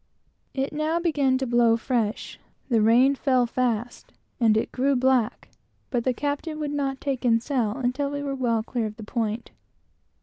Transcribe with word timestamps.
It 0.55 0.73
now 0.73 0.99
began 0.99 1.37
to 1.37 1.45
blow 1.45 1.77
fresh; 1.77 2.39
the 2.69 2.81
rain 2.81 3.13
fell 3.13 3.45
fast, 3.45 4.11
and 4.39 4.57
it 4.57 4.71
grew 4.71 4.93
very 4.95 5.01
black; 5.01 5.49
but 5.91 6.05
the 6.05 6.11
captain 6.15 6.57
would 6.59 6.71
not 6.73 6.99
take 6.99 7.23
in 7.23 7.39
sail 7.39 7.73
until 7.77 8.09
we 8.09 8.23
were 8.23 8.33
well 8.33 8.63
clear 8.63 8.87
of 8.87 8.95
the 8.95 9.03
point. 9.03 9.51